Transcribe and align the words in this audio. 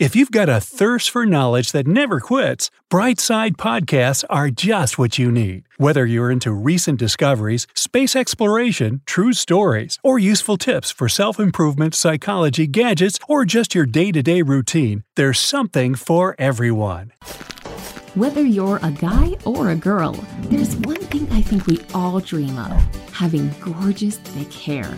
If 0.00 0.16
you've 0.16 0.32
got 0.32 0.48
a 0.48 0.60
thirst 0.60 1.08
for 1.08 1.24
knowledge 1.24 1.70
that 1.70 1.86
never 1.86 2.18
quits, 2.18 2.68
Brightside 2.90 3.52
Podcasts 3.52 4.24
are 4.28 4.50
just 4.50 4.98
what 4.98 5.20
you 5.20 5.30
need. 5.30 5.68
Whether 5.76 6.04
you're 6.04 6.32
into 6.32 6.50
recent 6.52 6.98
discoveries, 6.98 7.68
space 7.76 8.16
exploration, 8.16 9.02
true 9.06 9.32
stories, 9.32 10.00
or 10.02 10.18
useful 10.18 10.56
tips 10.56 10.90
for 10.90 11.08
self 11.08 11.38
improvement, 11.38 11.94
psychology, 11.94 12.66
gadgets, 12.66 13.20
or 13.28 13.44
just 13.44 13.72
your 13.72 13.86
day 13.86 14.10
to 14.10 14.20
day 14.20 14.42
routine, 14.42 15.04
there's 15.14 15.38
something 15.38 15.94
for 15.94 16.34
everyone. 16.40 17.12
Whether 18.16 18.42
you're 18.42 18.80
a 18.82 18.90
guy 18.90 19.36
or 19.44 19.70
a 19.70 19.76
girl, 19.76 20.14
there's 20.50 20.74
one 20.74 21.02
thing 21.02 21.28
I 21.30 21.40
think 21.40 21.68
we 21.68 21.78
all 21.94 22.18
dream 22.18 22.58
of 22.58 23.03
having 23.14 23.48
gorgeous, 23.60 24.18
thick 24.18 24.52
hair. 24.52 24.92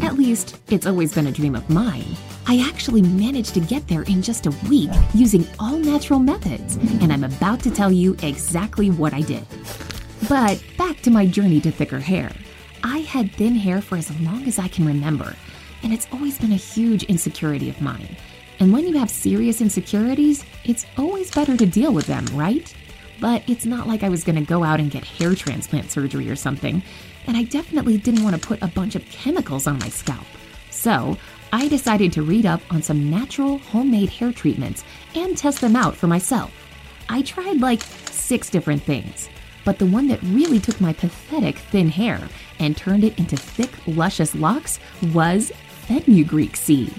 At 0.00 0.14
least, 0.14 0.56
it's 0.70 0.86
always 0.86 1.12
been 1.12 1.26
a 1.26 1.32
dream 1.32 1.56
of 1.56 1.68
mine. 1.68 2.16
I 2.46 2.64
actually 2.68 3.02
managed 3.02 3.54
to 3.54 3.60
get 3.60 3.88
there 3.88 4.02
in 4.02 4.22
just 4.22 4.46
a 4.46 4.54
week 4.68 4.90
using 5.14 5.44
all 5.58 5.76
natural 5.76 6.20
methods, 6.20 6.76
and 7.02 7.12
I'm 7.12 7.24
about 7.24 7.58
to 7.60 7.72
tell 7.72 7.90
you 7.90 8.16
exactly 8.22 8.90
what 8.90 9.12
I 9.12 9.20
did. 9.20 9.44
But 10.28 10.62
back 10.78 11.00
to 11.02 11.10
my 11.10 11.26
journey 11.26 11.60
to 11.62 11.72
thicker 11.72 11.98
hair. 11.98 12.30
I 12.84 12.98
had 12.98 13.32
thin 13.32 13.56
hair 13.56 13.82
for 13.82 13.96
as 13.96 14.16
long 14.20 14.44
as 14.46 14.60
I 14.60 14.68
can 14.68 14.86
remember, 14.86 15.34
and 15.82 15.92
it's 15.92 16.06
always 16.12 16.38
been 16.38 16.52
a 16.52 16.56
huge 16.56 17.02
insecurity 17.04 17.68
of 17.68 17.80
mine. 17.80 18.16
And 18.60 18.72
when 18.72 18.86
you 18.86 18.96
have 18.96 19.10
serious 19.10 19.60
insecurities, 19.60 20.44
it's 20.64 20.86
always 20.96 21.32
better 21.32 21.56
to 21.56 21.66
deal 21.66 21.92
with 21.92 22.06
them, 22.06 22.24
right? 22.26 22.72
But 23.20 23.42
it's 23.48 23.66
not 23.66 23.88
like 23.88 24.02
I 24.02 24.08
was 24.08 24.24
gonna 24.24 24.42
go 24.42 24.62
out 24.62 24.80
and 24.80 24.90
get 24.90 25.04
hair 25.04 25.34
transplant 25.34 25.90
surgery 25.90 26.28
or 26.30 26.36
something, 26.36 26.82
and 27.26 27.36
I 27.36 27.44
definitely 27.44 27.98
didn't 27.98 28.24
want 28.24 28.40
to 28.40 28.46
put 28.46 28.62
a 28.62 28.68
bunch 28.68 28.94
of 28.94 29.04
chemicals 29.10 29.66
on 29.66 29.78
my 29.78 29.88
scalp. 29.88 30.26
So, 30.70 31.16
I 31.52 31.68
decided 31.68 32.12
to 32.12 32.22
read 32.22 32.44
up 32.44 32.60
on 32.70 32.82
some 32.82 33.10
natural 33.10 33.58
homemade 33.58 34.10
hair 34.10 34.32
treatments 34.32 34.84
and 35.14 35.36
test 35.36 35.60
them 35.60 35.76
out 35.76 35.96
for 35.96 36.06
myself. 36.06 36.52
I 37.08 37.22
tried 37.22 37.60
like 37.60 37.82
six 37.82 38.50
different 38.50 38.82
things, 38.82 39.28
but 39.64 39.78
the 39.78 39.86
one 39.86 40.08
that 40.08 40.22
really 40.22 40.60
took 40.60 40.80
my 40.80 40.92
pathetic 40.92 41.58
thin 41.58 41.88
hair 41.88 42.20
and 42.58 42.76
turned 42.76 43.04
it 43.04 43.18
into 43.18 43.36
thick, 43.36 43.70
luscious 43.86 44.34
locks 44.34 44.80
was 45.14 45.52
fenugreek 45.86 46.56
seeds. 46.56 46.94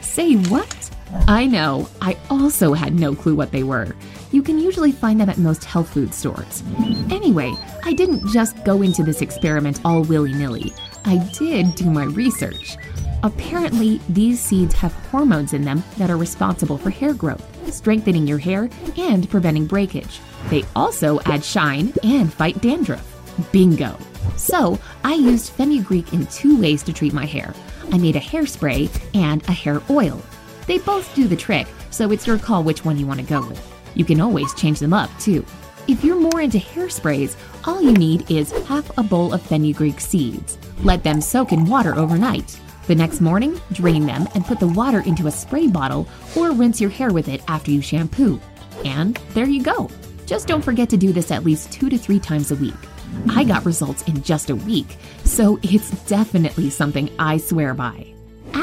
Say 0.00 0.34
what? 0.34 0.90
I 1.26 1.46
know, 1.46 1.88
I 2.00 2.16
also 2.30 2.72
had 2.72 2.94
no 2.94 3.14
clue 3.14 3.34
what 3.34 3.50
they 3.50 3.64
were. 3.64 3.96
You 4.32 4.42
can 4.42 4.58
usually 4.58 4.92
find 4.92 5.20
them 5.20 5.28
at 5.28 5.38
most 5.38 5.64
health 5.64 5.90
food 5.90 6.14
stores. 6.14 6.62
Anyway, 7.10 7.52
I 7.84 7.92
didn't 7.92 8.28
just 8.28 8.64
go 8.64 8.82
into 8.82 9.02
this 9.02 9.22
experiment 9.22 9.80
all 9.84 10.02
willy 10.02 10.32
nilly. 10.32 10.72
I 11.04 11.18
did 11.32 11.74
do 11.74 11.90
my 11.90 12.04
research. 12.04 12.76
Apparently, 13.22 14.00
these 14.08 14.40
seeds 14.40 14.74
have 14.74 14.92
hormones 15.10 15.52
in 15.52 15.62
them 15.62 15.82
that 15.98 16.10
are 16.10 16.16
responsible 16.16 16.78
for 16.78 16.90
hair 16.90 17.12
growth, 17.12 17.44
strengthening 17.74 18.26
your 18.26 18.38
hair, 18.38 18.70
and 18.96 19.28
preventing 19.28 19.66
breakage. 19.66 20.20
They 20.48 20.64
also 20.74 21.20
add 21.26 21.44
shine 21.44 21.92
and 22.02 22.32
fight 22.32 22.60
dandruff. 22.62 23.06
Bingo! 23.52 23.98
So, 24.36 24.78
I 25.04 25.14
used 25.14 25.52
fenugreek 25.52 26.12
in 26.12 26.26
two 26.26 26.60
ways 26.60 26.82
to 26.84 26.92
treat 26.92 27.12
my 27.12 27.26
hair. 27.26 27.52
I 27.92 27.98
made 27.98 28.16
a 28.16 28.20
hairspray 28.20 28.88
and 29.14 29.42
a 29.48 29.52
hair 29.52 29.82
oil. 29.90 30.22
They 30.66 30.78
both 30.78 31.14
do 31.14 31.26
the 31.26 31.36
trick, 31.36 31.66
so 31.90 32.12
it's 32.12 32.26
your 32.26 32.38
call 32.38 32.62
which 32.62 32.84
one 32.84 32.98
you 32.98 33.06
want 33.06 33.20
to 33.20 33.26
go 33.26 33.46
with. 33.46 33.79
You 33.94 34.04
can 34.04 34.20
always 34.20 34.54
change 34.54 34.78
them 34.78 34.92
up, 34.92 35.10
too. 35.18 35.44
If 35.88 36.04
you're 36.04 36.20
more 36.20 36.40
into 36.40 36.58
hairsprays, 36.58 37.36
all 37.64 37.82
you 37.82 37.92
need 37.92 38.30
is 38.30 38.52
half 38.66 38.96
a 38.96 39.02
bowl 39.02 39.32
of 39.32 39.42
fenugreek 39.42 40.00
seeds. 40.00 40.58
Let 40.82 41.02
them 41.02 41.20
soak 41.20 41.52
in 41.52 41.66
water 41.66 41.94
overnight. 41.96 42.58
The 42.86 42.94
next 42.94 43.20
morning, 43.20 43.60
drain 43.72 44.06
them 44.06 44.28
and 44.34 44.44
put 44.44 44.60
the 44.60 44.68
water 44.68 45.00
into 45.00 45.26
a 45.26 45.30
spray 45.30 45.66
bottle 45.66 46.08
or 46.36 46.52
rinse 46.52 46.80
your 46.80 46.90
hair 46.90 47.12
with 47.12 47.28
it 47.28 47.42
after 47.48 47.70
you 47.70 47.80
shampoo. 47.80 48.40
And 48.84 49.16
there 49.34 49.46
you 49.46 49.62
go. 49.62 49.90
Just 50.26 50.46
don't 50.46 50.64
forget 50.64 50.88
to 50.90 50.96
do 50.96 51.12
this 51.12 51.30
at 51.30 51.44
least 51.44 51.72
two 51.72 51.88
to 51.88 51.98
three 51.98 52.20
times 52.20 52.50
a 52.50 52.56
week. 52.56 52.74
I 53.28 53.44
got 53.44 53.66
results 53.66 54.02
in 54.02 54.22
just 54.22 54.50
a 54.50 54.56
week, 54.56 54.96
so 55.24 55.58
it's 55.62 55.90
definitely 56.06 56.70
something 56.70 57.10
I 57.18 57.38
swear 57.38 57.74
by. 57.74 58.09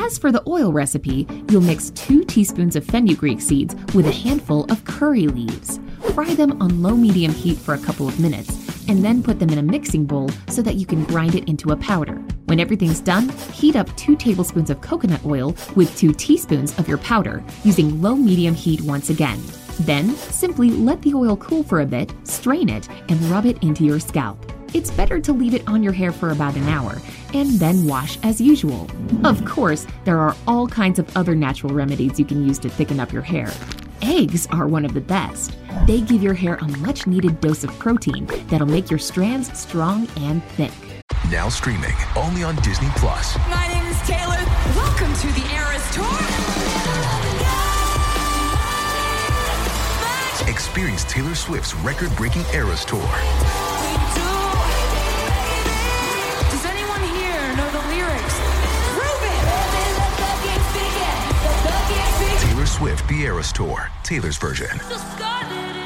As 0.08 0.18
for 0.18 0.32
the 0.32 0.44
oil 0.48 0.72
recipe, 0.72 1.28
you'll 1.50 1.60
mix 1.60 1.90
two 1.90 2.24
teaspoons 2.24 2.78
of 2.78 2.86
fenugreek 2.86 3.42
seeds 3.42 3.76
with 3.94 4.08
a 4.08 4.12
handful 4.12 4.64
of 4.72 4.86
curry 4.86 5.28
leaves. 5.28 5.82
Fry 6.14 6.34
them 6.34 6.62
on 6.62 6.82
low 6.82 6.96
medium 6.96 7.34
heat 7.34 7.58
for 7.58 7.74
a 7.74 7.78
couple 7.78 8.08
of 8.08 8.18
minutes, 8.18 8.88
and 8.88 9.04
then 9.04 9.22
put 9.22 9.38
them 9.38 9.50
in 9.50 9.58
a 9.58 9.62
mixing 9.62 10.06
bowl 10.06 10.30
so 10.48 10.62
that 10.62 10.76
you 10.76 10.86
can 10.86 11.04
grind 11.04 11.36
it 11.36 11.50
into 11.50 11.74
a 11.74 11.76
powder. 11.76 12.24
When 12.46 12.62
everything's 12.62 13.02
done, 13.02 13.28
heat 13.52 13.76
up 13.76 13.94
2 13.98 14.16
tablespoons 14.16 14.70
of 14.70 14.80
coconut 14.80 15.26
oil 15.26 15.54
with 15.76 15.94
2 15.98 16.14
teaspoons 16.14 16.80
of 16.80 16.88
your 16.88 17.00
powder, 17.00 17.44
using 17.66 18.02
low 18.02 18.16
medium 18.16 18.56
heat 18.56 18.80
once 18.84 19.10
again. 19.10 19.42
Then, 19.82 20.16
simply 20.16 20.70
let 20.70 21.02
the 21.02 21.16
oil 21.16 21.36
cool 21.36 21.64
for 21.64 21.82
a 21.82 21.86
bit, 21.86 22.14
strain 22.24 22.70
it, 22.70 22.88
and 23.10 23.22
rub 23.24 23.46
it 23.46 23.62
into 23.62 23.84
your 23.84 24.00
scalp. 24.00 24.54
It's 24.74 24.92
better 24.92 25.20
to 25.20 25.34
leave 25.34 25.54
it 25.54 25.68
on 25.68 25.82
your 25.82 25.94
hair 25.94 26.12
for 26.12 26.32
about 26.32 26.56
an 26.56 26.68
hour, 26.68 26.98
and 27.34 27.52
then 27.52 27.86
wash 27.86 28.20
as 28.24 28.42
usual. 28.42 28.90
Of 29.24 29.44
course, 29.46 29.88
there 30.04 30.20
are 30.20 30.36
all 30.46 30.68
kinds 30.68 31.00
of 31.00 31.16
other 31.16 31.36
natural 31.36 31.74
remedies 31.74 32.20
you 32.20 32.26
can 32.26 32.46
use 32.46 32.60
to 32.60 32.70
thicken 32.70 33.00
up 33.00 33.14
your 33.14 33.22
hair. 33.22 33.52
Eggs 34.02 34.48
are 34.52 34.68
one 34.68 34.86
of 34.86 34.94
the 34.94 35.02
best. 35.02 35.58
They 35.86 36.02
give 36.02 36.22
your 36.22 36.34
hair 36.34 36.56
a 36.56 36.68
much 36.80 37.08
needed 37.08 37.40
dose 37.42 37.64
of 37.64 37.80
protein 37.80 38.26
that'll 38.48 38.68
make 38.68 38.90
your 38.90 39.00
strands 39.00 39.58
strong 39.58 40.08
and 40.18 40.44
thick. 40.44 40.72
Now 41.32 41.50
streaming 41.50 41.96
only 42.16 42.44
on 42.44 42.56
Disney 42.58 42.90
Plus. 42.96 43.38
My 43.50 43.68
name 43.68 43.86
is 43.86 44.00
Taylor. 44.02 44.38
Welcome 44.76 45.14
to 45.14 45.28
the 45.28 45.44
Eras 45.56 45.96
Tour. 45.96 46.08
Experience 50.50 51.04
Taylor 51.06 51.36
Swift's 51.36 51.74
record 51.76 52.16
breaking 52.16 52.44
Eras 52.54 52.86
Tour. 52.86 53.77
The 63.08 63.22
Eras 63.22 63.54
Tour, 63.54 63.90
Taylor's 64.04 64.36
version, 64.36 64.68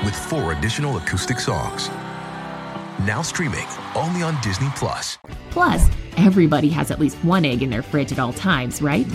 with 0.04 0.16
four 0.16 0.54
additional 0.54 0.98
acoustic 0.98 1.40
songs. 1.40 1.88
Now 3.06 3.22
streaming 3.22 3.68
only 3.94 4.24
on 4.24 4.42
Disney 4.42 4.70
Plus. 4.76 5.20
Plus, 5.52 5.88
everybody 6.18 6.68
has 6.70 6.90
at 6.90 7.00
least 7.00 7.18
one 7.18 7.46
egg 7.46 7.62
in 7.62 7.70
their 7.70 7.84
fridge 7.84 8.12
at 8.12 8.18
all 8.18 8.34
times, 8.34 8.82
right? 8.82 9.06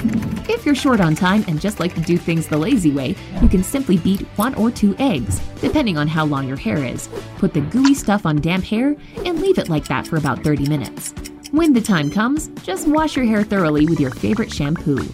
If 0.48 0.64
you're 0.64 0.76
short 0.76 1.00
on 1.00 1.16
time 1.16 1.44
and 1.48 1.60
just 1.60 1.80
like 1.80 1.96
to 1.96 2.00
do 2.00 2.16
things 2.16 2.46
the 2.46 2.56
lazy 2.56 2.92
way, 2.92 3.16
you 3.42 3.48
can 3.48 3.64
simply 3.64 3.96
beat 3.96 4.20
one 4.36 4.54
or 4.54 4.70
two 4.70 4.94
eggs, 5.00 5.40
depending 5.60 5.98
on 5.98 6.06
how 6.06 6.26
long 6.26 6.46
your 6.46 6.56
hair 6.56 6.84
is. 6.84 7.08
Put 7.38 7.54
the 7.54 7.60
gooey 7.60 7.94
stuff 7.94 8.24
on 8.24 8.36
damp 8.40 8.62
hair 8.62 8.94
and 9.24 9.40
leave 9.40 9.58
it 9.58 9.68
like 9.68 9.88
that 9.88 10.06
for 10.06 10.16
about 10.16 10.44
30 10.44 10.68
minutes. 10.68 11.12
When 11.50 11.72
the 11.72 11.80
time 11.80 12.12
comes, 12.12 12.50
just 12.62 12.86
wash 12.86 13.16
your 13.16 13.24
hair 13.24 13.42
thoroughly 13.42 13.84
with 13.86 13.98
your 13.98 14.12
favorite 14.12 14.52
shampoo. 14.52 15.04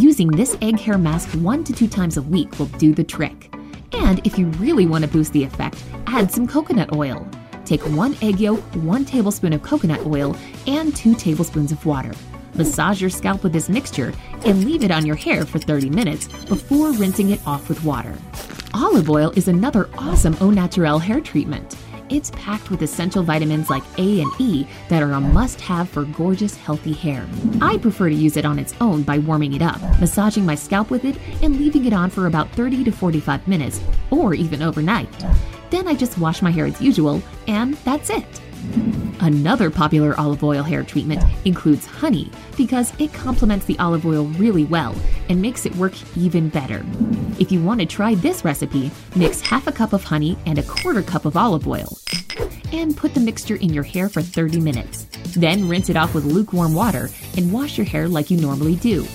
Using 0.00 0.28
this 0.28 0.56
egg 0.62 0.80
hair 0.80 0.96
mask 0.96 1.28
one 1.32 1.62
to 1.64 1.72
two 1.72 1.86
times 1.86 2.16
a 2.16 2.22
week 2.22 2.58
will 2.58 2.66
do 2.78 2.94
the 2.94 3.04
trick. 3.04 3.54
And 3.92 4.26
if 4.26 4.38
you 4.38 4.46
really 4.52 4.86
want 4.86 5.04
to 5.04 5.10
boost 5.10 5.34
the 5.34 5.44
effect, 5.44 5.84
add 6.06 6.32
some 6.32 6.48
coconut 6.48 6.96
oil. 6.96 7.28
Take 7.66 7.82
one 7.82 8.16
egg 8.22 8.40
yolk, 8.40 8.60
one 8.76 9.04
tablespoon 9.04 9.52
of 9.52 9.62
coconut 9.62 10.06
oil, 10.06 10.34
and 10.66 10.96
two 10.96 11.14
tablespoons 11.14 11.72
of 11.72 11.84
water. 11.84 12.12
Massage 12.54 13.02
your 13.02 13.10
scalp 13.10 13.42
with 13.42 13.52
this 13.52 13.68
mixture 13.68 14.14
and 14.46 14.64
leave 14.64 14.82
it 14.82 14.90
on 14.90 15.04
your 15.04 15.16
hair 15.16 15.44
for 15.44 15.58
30 15.58 15.90
minutes 15.90 16.26
before 16.46 16.92
rinsing 16.92 17.28
it 17.28 17.46
off 17.46 17.68
with 17.68 17.84
water. 17.84 18.16
Olive 18.72 19.10
oil 19.10 19.30
is 19.36 19.48
another 19.48 19.90
awesome 19.98 20.36
au 20.40 20.50
naturel 20.50 20.98
hair 20.98 21.20
treatment. 21.20 21.76
It's 22.12 22.30
packed 22.32 22.70
with 22.70 22.82
essential 22.82 23.22
vitamins 23.22 23.70
like 23.70 23.82
A 23.96 24.20
and 24.20 24.30
E 24.38 24.66
that 24.90 25.02
are 25.02 25.12
a 25.12 25.20
must 25.20 25.62
have 25.62 25.88
for 25.88 26.04
gorgeous, 26.04 26.54
healthy 26.54 26.92
hair. 26.92 27.26
I 27.62 27.78
prefer 27.78 28.10
to 28.10 28.14
use 28.14 28.36
it 28.36 28.44
on 28.44 28.58
its 28.58 28.74
own 28.82 29.02
by 29.02 29.18
warming 29.18 29.54
it 29.54 29.62
up, 29.62 29.80
massaging 29.98 30.44
my 30.44 30.54
scalp 30.54 30.90
with 30.90 31.06
it, 31.06 31.16
and 31.42 31.58
leaving 31.58 31.86
it 31.86 31.94
on 31.94 32.10
for 32.10 32.26
about 32.26 32.50
30 32.50 32.84
to 32.84 32.92
45 32.92 33.48
minutes, 33.48 33.80
or 34.10 34.34
even 34.34 34.60
overnight. 34.60 35.08
Then 35.70 35.88
I 35.88 35.94
just 35.94 36.18
wash 36.18 36.42
my 36.42 36.50
hair 36.50 36.66
as 36.66 36.82
usual, 36.82 37.22
and 37.48 37.74
that's 37.76 38.10
it. 38.10 38.26
Another 39.20 39.70
popular 39.70 40.14
olive 40.20 40.44
oil 40.44 40.62
hair 40.62 40.82
treatment 40.82 41.22
includes 41.46 41.86
honey 41.86 42.30
because 42.58 42.92
it 43.00 43.14
complements 43.14 43.64
the 43.64 43.78
olive 43.78 44.04
oil 44.04 44.24
really 44.24 44.64
well 44.64 44.94
and 45.30 45.40
makes 45.40 45.64
it 45.64 45.74
work 45.76 45.94
even 46.16 46.50
better. 46.50 46.84
If 47.38 47.50
you 47.50 47.62
want 47.62 47.80
to 47.80 47.86
try 47.86 48.14
this 48.16 48.44
recipe, 48.44 48.90
mix 49.16 49.40
half 49.40 49.66
a 49.66 49.72
cup 49.72 49.94
of 49.94 50.04
honey 50.04 50.36
and 50.44 50.58
a 50.58 50.62
quarter 50.62 51.02
cup 51.02 51.24
of 51.24 51.36
olive 51.36 51.66
oil. 51.66 52.01
And 52.72 52.96
put 52.96 53.14
the 53.14 53.20
mixture 53.20 53.56
in 53.56 53.72
your 53.72 53.84
hair 53.84 54.08
for 54.08 54.22
30 54.22 54.60
minutes. 54.60 55.06
Then 55.36 55.68
rinse 55.68 55.90
it 55.90 55.96
off 55.96 56.14
with 56.14 56.24
lukewarm 56.24 56.74
water 56.74 57.08
and 57.36 57.52
wash 57.52 57.78
your 57.78 57.86
hair 57.86 58.08
like 58.08 58.30
you 58.30 58.40
normally 58.40 58.76
do. 58.76 59.06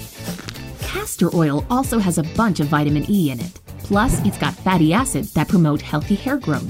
Castor 0.80 1.36
oil 1.36 1.66
also 1.70 2.00
has 2.00 2.18
a 2.18 2.24
bunch 2.24 2.60
of 2.60 2.68
vitamin 2.68 3.10
E 3.10 3.32
in 3.32 3.40
it. 3.40 3.60
Plus, 3.80 4.20
it's 4.26 4.38
got 4.38 4.54
fatty 4.54 4.94
acids 4.94 5.32
that 5.34 5.48
promote 5.48 5.82
healthy 5.82 6.16
hair 6.16 6.38
growth. 6.38 6.68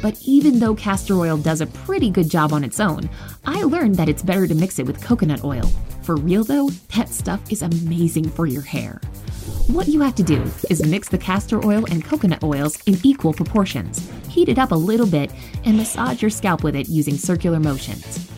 But 0.00 0.20
even 0.22 0.58
though 0.58 0.74
castor 0.74 1.18
oil 1.18 1.36
does 1.36 1.60
a 1.60 1.66
pretty 1.66 2.10
good 2.10 2.30
job 2.30 2.52
on 2.52 2.62
its 2.62 2.78
own, 2.78 3.10
I 3.44 3.64
learned 3.64 3.96
that 3.96 4.08
it's 4.08 4.22
better 4.22 4.46
to 4.46 4.54
mix 4.54 4.78
it 4.78 4.86
with 4.86 5.02
coconut 5.02 5.42
oil. 5.42 5.68
For 6.02 6.16
real 6.16 6.44
though, 6.44 6.70
that 6.96 7.08
stuff 7.08 7.40
is 7.50 7.62
amazing 7.62 8.30
for 8.30 8.46
your 8.46 8.62
hair. 8.62 9.00
What 9.66 9.88
you 9.88 10.00
have 10.00 10.14
to 10.16 10.22
do 10.22 10.42
is 10.68 10.84
mix 10.86 11.08
the 11.08 11.18
castor 11.18 11.64
oil 11.64 11.84
and 11.90 12.04
coconut 12.04 12.42
oils 12.42 12.80
in 12.86 12.98
equal 13.02 13.32
proportions, 13.32 14.08
heat 14.30 14.48
it 14.48 14.58
up 14.58 14.70
a 14.70 14.76
little 14.76 15.06
bit, 15.06 15.30
and 15.64 15.76
massage 15.76 16.22
your 16.22 16.30
scalp 16.30 16.62
with 16.62 16.76
it 16.76 16.88
using 16.88 17.16
circular 17.16 17.60
motions. 17.60 18.30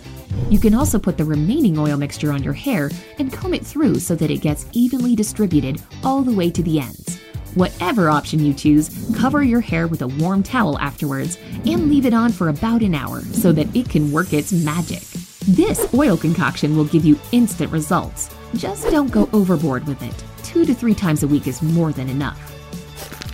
You 0.51 0.59
can 0.59 0.75
also 0.75 0.99
put 0.99 1.19
the 1.19 1.25
remaining 1.25 1.79
oil 1.79 1.97
mixture 1.97 2.33
on 2.33 2.43
your 2.43 2.53
hair 2.53 2.91
and 3.19 3.33
comb 3.33 3.55
it 3.55 3.65
through 3.65 4.01
so 4.01 4.15
that 4.17 4.31
it 4.31 4.41
gets 4.41 4.67
evenly 4.73 5.15
distributed 5.15 5.81
all 6.03 6.23
the 6.23 6.33
way 6.33 6.51
to 6.51 6.63
the 6.63 6.81
ends. 6.81 7.21
Whatever 7.55 8.09
option 8.09 8.43
you 8.43 8.55
choose, 8.55 9.15
cover 9.15 9.43
your 9.43 9.61
hair 9.61 9.87
with 9.87 10.01
a 10.01 10.09
warm 10.09 10.43
towel 10.43 10.79
afterwards 10.79 11.37
and 11.67 11.91
leave 11.91 12.07
it 12.07 12.15
on 12.15 12.33
for 12.33 12.49
about 12.49 12.83
an 12.83 12.95
hour 12.95 13.21
so 13.21 13.53
that 13.53 13.75
it 13.77 13.91
can 13.91 14.11
work 14.11 14.33
its 14.33 14.53
magic. 14.53 15.03
This 15.47 15.93
oil 15.93 16.17
concoction 16.17 16.77
will 16.77 16.87
give 16.87 17.05
you 17.05 17.19
instant 17.33 17.71
results. 17.71 18.35
Just 18.55 18.85
don't 18.91 19.11
go 19.11 19.29
overboard 19.33 19.87
with 19.87 20.03
it. 20.03 20.25
Two 20.43 20.65
to 20.65 20.75
three 20.75 20.95
times 20.95 21.23
a 21.23 21.29
week 21.29 21.47
is 21.47 21.63
more 21.63 21.93
than 21.93 22.09
enough. 22.09 22.52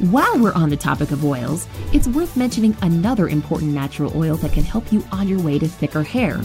While 0.01 0.39
we're 0.39 0.53
on 0.53 0.71
the 0.71 0.77
topic 0.77 1.11
of 1.11 1.25
oils, 1.25 1.67
it's 1.93 2.07
worth 2.07 2.37
mentioning 2.37 2.77
another 2.83 3.29
important 3.29 3.73
natural 3.73 4.17
oil 4.17 4.37
that 4.37 4.53
can 4.53 4.63
help 4.63 4.93
you 4.93 5.05
on 5.11 5.27
your 5.27 5.41
way 5.41 5.59
to 5.59 5.67
thicker 5.67 6.05
hair 6.05 6.41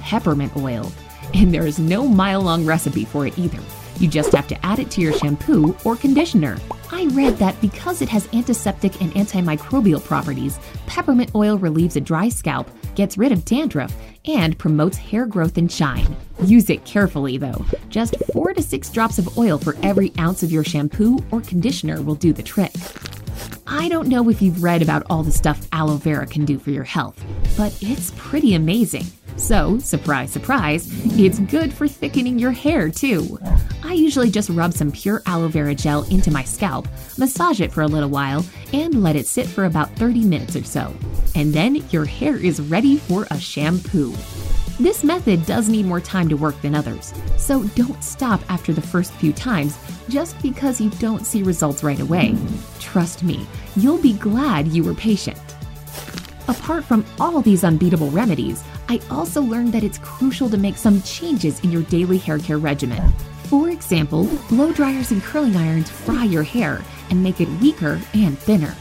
peppermint 0.00 0.54
oil. 0.58 0.92
And 1.32 1.52
there 1.52 1.64
is 1.64 1.78
no 1.78 2.06
mile 2.06 2.42
long 2.42 2.66
recipe 2.66 3.06
for 3.06 3.26
it 3.26 3.38
either. 3.38 3.60
You 3.98 4.08
just 4.08 4.32
have 4.32 4.46
to 4.48 4.66
add 4.66 4.78
it 4.78 4.90
to 4.90 5.00
your 5.00 5.14
shampoo 5.14 5.74
or 5.86 5.96
conditioner. 5.96 6.58
I 6.92 7.06
read 7.12 7.38
that 7.38 7.58
because 7.62 8.02
it 8.02 8.10
has 8.10 8.28
antiseptic 8.34 9.00
and 9.00 9.10
antimicrobial 9.12 10.04
properties, 10.04 10.58
peppermint 10.86 11.34
oil 11.34 11.56
relieves 11.56 11.96
a 11.96 12.02
dry 12.02 12.28
scalp, 12.28 12.70
gets 12.94 13.16
rid 13.16 13.32
of 13.32 13.46
dandruff, 13.46 13.94
and 14.28 14.58
promotes 14.58 14.96
hair 14.96 15.26
growth 15.26 15.56
and 15.56 15.72
shine. 15.72 16.16
Use 16.44 16.70
it 16.70 16.84
carefully 16.84 17.38
though. 17.38 17.64
Just 17.88 18.14
4 18.32 18.54
to 18.54 18.62
6 18.62 18.90
drops 18.90 19.18
of 19.18 19.38
oil 19.38 19.58
for 19.58 19.74
every 19.82 20.12
ounce 20.18 20.42
of 20.42 20.52
your 20.52 20.64
shampoo 20.64 21.18
or 21.30 21.40
conditioner 21.40 22.02
will 22.02 22.14
do 22.14 22.32
the 22.32 22.42
trick. 22.42 22.72
I 23.66 23.88
don't 23.88 24.08
know 24.08 24.28
if 24.28 24.40
you've 24.40 24.62
read 24.62 24.82
about 24.82 25.04
all 25.10 25.22
the 25.22 25.32
stuff 25.32 25.66
aloe 25.72 25.96
vera 25.96 26.26
can 26.26 26.44
do 26.44 26.58
for 26.58 26.70
your 26.70 26.84
health, 26.84 27.22
but 27.56 27.76
it's 27.82 28.12
pretty 28.16 28.54
amazing. 28.54 29.04
So, 29.36 29.78
surprise, 29.78 30.30
surprise, 30.30 30.88
it's 31.18 31.38
good 31.38 31.72
for 31.72 31.86
thickening 31.86 32.38
your 32.38 32.50
hair 32.50 32.90
too. 32.90 33.38
I 33.88 33.94
usually 33.94 34.30
just 34.30 34.50
rub 34.50 34.74
some 34.74 34.92
pure 34.92 35.22
aloe 35.24 35.48
vera 35.48 35.74
gel 35.74 36.02
into 36.10 36.30
my 36.30 36.44
scalp, 36.44 36.86
massage 37.16 37.62
it 37.62 37.72
for 37.72 37.80
a 37.80 37.86
little 37.86 38.10
while, 38.10 38.44
and 38.74 39.02
let 39.02 39.16
it 39.16 39.26
sit 39.26 39.46
for 39.46 39.64
about 39.64 39.96
30 39.96 40.26
minutes 40.26 40.54
or 40.54 40.62
so. 40.62 40.94
And 41.34 41.54
then 41.54 41.76
your 41.88 42.04
hair 42.04 42.36
is 42.36 42.60
ready 42.60 42.98
for 42.98 43.26
a 43.30 43.40
shampoo. 43.40 44.14
This 44.78 45.02
method 45.02 45.46
does 45.46 45.70
need 45.70 45.86
more 45.86 46.02
time 46.02 46.28
to 46.28 46.36
work 46.36 46.60
than 46.60 46.74
others, 46.74 47.14
so 47.38 47.64
don't 47.68 48.04
stop 48.04 48.42
after 48.50 48.74
the 48.74 48.82
first 48.82 49.10
few 49.14 49.32
times 49.32 49.78
just 50.10 50.40
because 50.42 50.82
you 50.82 50.90
don't 50.98 51.24
see 51.24 51.42
results 51.42 51.82
right 51.82 51.98
away. 51.98 52.36
Trust 52.80 53.22
me, 53.22 53.46
you'll 53.74 54.02
be 54.02 54.12
glad 54.12 54.68
you 54.68 54.84
were 54.84 54.92
patient. 54.92 55.40
Apart 56.46 56.84
from 56.84 57.06
all 57.18 57.40
these 57.40 57.64
unbeatable 57.64 58.10
remedies, 58.10 58.62
I 58.90 59.00
also 59.10 59.40
learned 59.40 59.72
that 59.72 59.82
it's 59.82 59.96
crucial 59.96 60.50
to 60.50 60.58
make 60.58 60.76
some 60.76 61.00
changes 61.00 61.60
in 61.60 61.72
your 61.72 61.82
daily 61.84 62.18
hair 62.18 62.38
care 62.38 62.58
regimen. 62.58 63.14
For 63.48 63.70
example, 63.70 64.28
blow 64.50 64.72
dryers 64.72 65.10
and 65.10 65.22
curling 65.22 65.56
irons 65.56 65.88
fry 65.88 66.24
your 66.24 66.42
hair 66.42 66.82
and 67.08 67.22
make 67.22 67.40
it 67.40 67.48
weaker 67.62 67.98
and 68.12 68.38
thinner. 68.38 68.74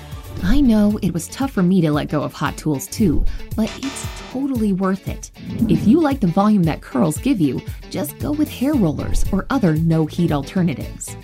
I 0.43 0.59
know 0.59 0.99
it 1.01 1.13
was 1.13 1.29
tough 1.29 1.51
for 1.51 1.63
me 1.63 1.79
to 1.79 1.91
let 1.91 2.09
go 2.09 2.21
of 2.21 2.33
hot 2.33 2.57
tools 2.57 2.85
too, 2.87 3.23
but 3.55 3.71
it's 3.77 4.07
totally 4.29 4.73
worth 4.73 5.07
it. 5.07 5.31
If 5.69 5.87
you 5.87 6.01
like 6.01 6.19
the 6.19 6.27
volume 6.27 6.63
that 6.63 6.81
curls 6.81 7.17
give 7.17 7.39
you, 7.39 7.61
just 7.89 8.19
go 8.19 8.33
with 8.33 8.49
hair 8.49 8.73
rollers 8.73 9.23
or 9.31 9.45
other 9.49 9.75
no 9.77 10.05
heat 10.05 10.33
alternatives. 10.33 11.15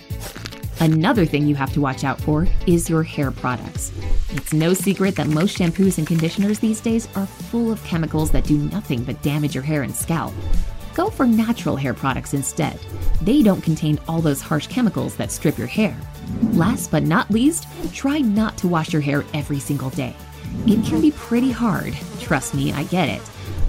Another 0.80 1.26
thing 1.26 1.46
you 1.46 1.54
have 1.54 1.72
to 1.74 1.82
watch 1.82 2.02
out 2.02 2.18
for 2.20 2.48
is 2.66 2.88
your 2.88 3.02
hair 3.02 3.30
products. 3.30 3.92
It's 4.30 4.54
no 4.54 4.72
secret 4.72 5.16
that 5.16 5.28
most 5.28 5.58
shampoos 5.58 5.98
and 5.98 6.06
conditioners 6.06 6.60
these 6.60 6.80
days 6.80 7.08
are 7.14 7.26
full 7.26 7.70
of 7.70 7.84
chemicals 7.84 8.30
that 8.30 8.44
do 8.44 8.56
nothing 8.56 9.04
but 9.04 9.20
damage 9.22 9.54
your 9.54 9.64
hair 9.64 9.82
and 9.82 9.94
scalp. 9.94 10.32
Go 10.94 11.10
for 11.10 11.26
natural 11.26 11.74
hair 11.74 11.92
products 11.92 12.34
instead. 12.34 12.78
They 13.20 13.42
don't 13.42 13.60
contain 13.60 13.98
all 14.06 14.20
those 14.20 14.40
harsh 14.40 14.68
chemicals 14.68 15.16
that 15.16 15.32
strip 15.32 15.58
your 15.58 15.66
hair. 15.66 15.96
Last 16.52 16.92
but 16.92 17.02
not 17.02 17.30
least, 17.30 17.66
try 17.92 18.18
not 18.18 18.56
to 18.58 18.68
wash 18.68 18.92
your 18.92 19.02
hair 19.02 19.24
every 19.34 19.58
single 19.58 19.90
day. 19.90 20.14
It 20.66 20.84
can 20.86 21.00
be 21.00 21.10
pretty 21.10 21.50
hard. 21.50 21.94
Trust 22.20 22.54
me, 22.54 22.72
I 22.72 22.84
get 22.84 23.08
it. 23.08 23.22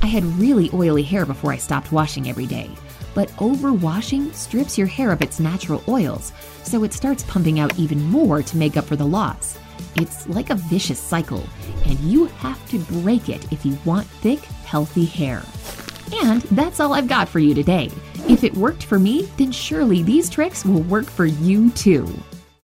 I 0.03 0.07
had 0.07 0.23
really 0.23 0.69
oily 0.71 1.01
hair 1.01 1.25
before 1.25 1.51
I 1.51 1.57
stopped 1.57 1.91
washing 1.91 2.29
every 2.29 2.45
day. 2.45 2.69
But 3.15 3.29
overwashing 3.37 4.33
strips 4.35 4.77
your 4.77 4.87
hair 4.87 5.11
of 5.11 5.21
its 5.21 5.39
natural 5.39 5.83
oils, 5.87 6.31
so 6.63 6.83
it 6.83 6.93
starts 6.93 7.23
pumping 7.23 7.59
out 7.59 7.79
even 7.79 8.03
more 8.03 8.43
to 8.43 8.57
make 8.57 8.77
up 8.77 8.85
for 8.85 8.97
the 8.97 9.05
loss. 9.05 9.57
It's 9.95 10.27
like 10.27 10.51
a 10.51 10.55
vicious 10.55 10.99
cycle, 10.99 11.43
and 11.85 11.97
you 12.01 12.25
have 12.25 12.69
to 12.69 12.79
break 13.01 13.29
it 13.29 13.51
if 13.51 13.65
you 13.65 13.77
want 13.83 14.05
thick, 14.05 14.41
healthy 14.65 15.05
hair. 15.05 15.41
And 16.13 16.41
that's 16.43 16.79
all 16.79 16.93
I've 16.93 17.07
got 17.07 17.29
for 17.29 17.39
you 17.39 17.53
today. 17.53 17.89
If 18.27 18.43
it 18.43 18.55
worked 18.55 18.83
for 18.83 18.99
me, 18.99 19.23
then 19.37 19.51
surely 19.51 20.03
these 20.03 20.29
tricks 20.29 20.65
will 20.65 20.81
work 20.83 21.05
for 21.05 21.25
you 21.25 21.71
too. 21.71 22.07